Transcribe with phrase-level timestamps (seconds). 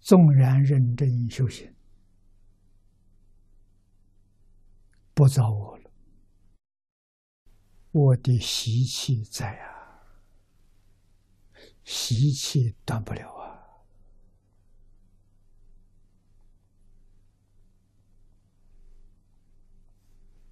[0.00, 1.74] 纵然认真修行，
[5.12, 5.90] 不造我了，
[7.90, 10.02] 我的习气在啊，
[11.84, 13.84] 习气断不了啊，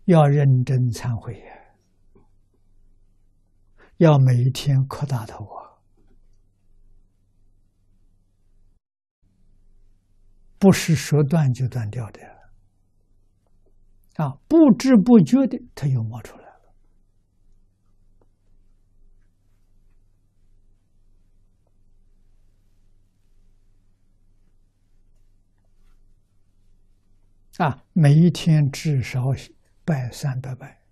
[0.05, 1.77] 要认真忏悔呀，
[3.97, 5.66] 要每一天扩大头啊。
[10.59, 12.21] 不是说断就断掉的，
[14.17, 16.75] 啊，不知不觉的，它又冒出来了。
[27.59, 29.21] 啊，每一天至少
[29.85, 30.83] 拜三百拜，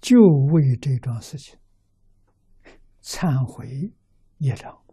[0.00, 0.18] 就
[0.52, 1.58] 为这桩事情
[3.02, 3.92] 忏悔
[4.38, 4.83] 业障。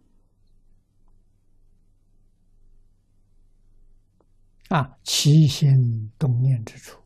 [4.72, 6.98] 啊，起心动念之处，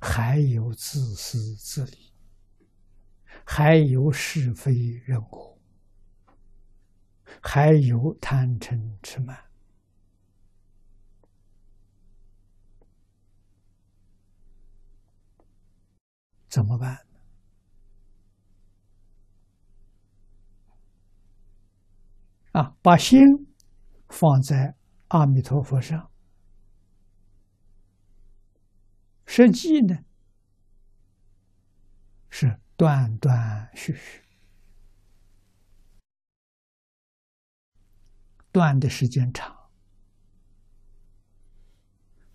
[0.00, 2.12] 还有自私自利，
[3.44, 4.72] 还有是非
[5.04, 5.58] 人我，
[7.42, 9.36] 还有贪嗔痴慢，
[16.48, 16.96] 怎么办？
[22.52, 23.18] 啊，把心
[24.10, 24.76] 放在
[25.08, 26.11] 阿弥陀佛上。
[29.34, 30.04] 实际呢，
[32.28, 34.22] 是断断续续，
[38.52, 39.70] 断的时间长，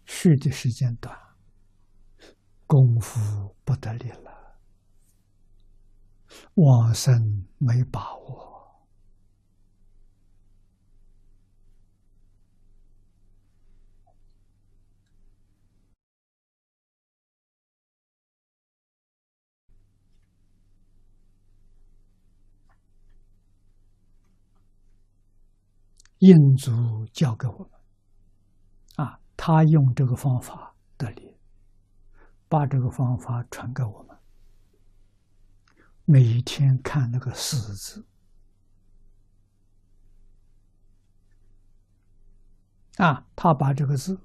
[0.07, 1.15] 续的时间短，
[2.65, 4.59] 功夫不得力了，
[6.55, 8.56] 往生没把握。
[26.19, 31.37] 印祖教给我们，啊，他用这个方法得力，
[32.49, 34.17] 把这个方法传给我们。
[36.05, 38.07] 每天看那个“死”字，
[42.95, 44.19] 啊，他把这个字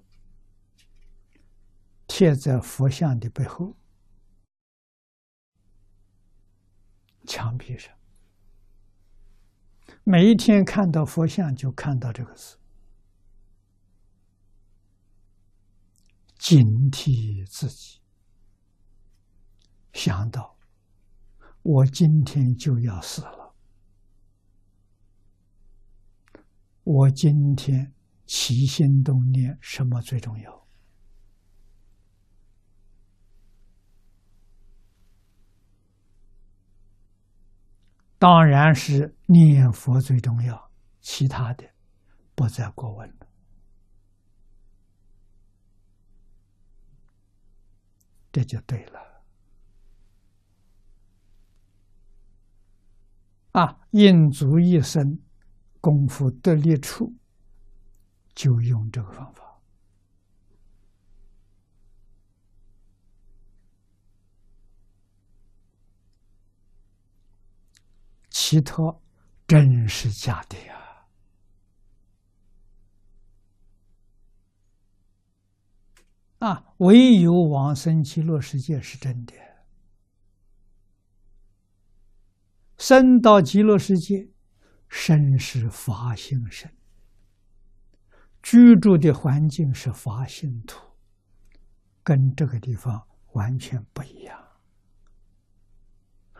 [2.07, 3.77] 贴在佛像的背后、
[7.27, 7.93] 墙壁上。
[10.05, 12.57] 每一天看到佛像，就看到这个字，
[16.39, 18.01] 警惕自己，
[19.93, 20.57] 想到
[21.63, 23.55] 我今天就要死了，
[26.83, 27.95] 我今天
[28.27, 30.62] 起心动念什么最重要？
[38.23, 41.69] 当然是念佛最重要，其他的
[42.37, 43.27] 不再过问了。
[48.31, 49.01] 这就对了。
[53.51, 55.21] 啊，印足一生
[55.81, 57.13] 功夫得力处，
[58.37, 59.52] 就用这个方法。
[68.53, 69.01] 其他
[69.49, 71.07] 真是假的呀！
[76.41, 79.33] 啊，唯有往生极乐世界是真的。
[82.77, 84.29] 生到极乐世界，
[84.87, 86.71] 身是法性身，
[88.43, 90.79] 居住的环境是法性土，
[92.03, 94.52] 跟这个地方完全不一样。